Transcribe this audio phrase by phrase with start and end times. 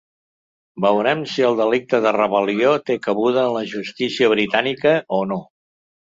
[0.85, 5.41] Veurem si el delicte de rebel·lió té cabuda en la justícia britànica o no.